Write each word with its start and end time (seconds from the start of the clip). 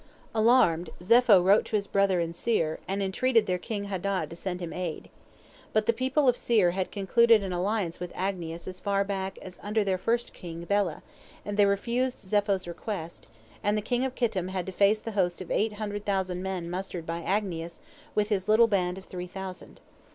Alarmed, 0.33 0.89
Zepho 0.99 1.43
wrote 1.43 1.63
to 1.65 1.75
his 1.75 1.85
brethren 1.85 2.21
in 2.23 2.33
Seir, 2.33 2.79
and 2.87 3.03
entreated 3.03 3.45
their 3.45 3.59
king 3.59 3.83
Hadad 3.83 4.31
to 4.31 4.35
send 4.35 4.59
him 4.59 4.73
aid. 4.73 5.11
But 5.73 5.85
the 5.85 5.93
people 5.93 6.27
of 6.27 6.35
Seir 6.35 6.71
had 6.71 6.89
concluded 6.89 7.43
an 7.43 7.53
alliance 7.53 7.99
with 7.99 8.11
Agnias 8.15 8.67
as 8.67 8.79
far 8.79 9.03
back 9.03 9.37
as 9.43 9.59
under 9.61 9.83
their 9.83 9.99
first 9.99 10.33
king 10.33 10.63
Bela, 10.65 11.03
and 11.45 11.55
they 11.55 11.67
refused 11.67 12.17
Zepho's 12.27 12.67
request, 12.67 13.27
and 13.61 13.77
the 13.77 13.81
king 13.83 14.03
of 14.03 14.15
Kittim 14.15 14.47
had 14.47 14.65
to 14.65 14.71
face 14.71 14.99
the 14.99 15.11
host 15.11 15.39
of 15.39 15.51
eight 15.51 15.73
hundred 15.73 16.03
thousand 16.03 16.41
men 16.41 16.67
mustered 16.67 17.05
by 17.05 17.21
Agnias 17.21 17.77
with 18.15 18.29
his 18.29 18.47
little 18.47 18.65
band 18.67 18.97
of 18.97 19.05
three 19.05 19.27
thousand. 19.27 19.81